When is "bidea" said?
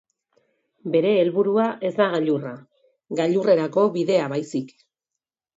3.99-4.33